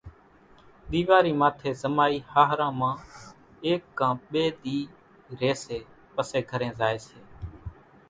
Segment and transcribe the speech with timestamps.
[0.91, 2.93] ۮيوارِي ماٿي زمائي ۿاۿران مان
[3.65, 4.77] ايڪ ڪان ٻي ۮِي
[5.39, 5.77] رئي سي
[6.13, 7.19] پسي گھرين زائي سي